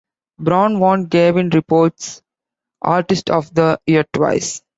Braun 0.39 0.79
won 0.79 1.05
Gavin 1.05 1.51
Report's 1.51 2.23
Artist 2.81 3.29
of 3.29 3.53
the 3.53 3.79
Year 3.85 4.03
twice. 4.11 4.63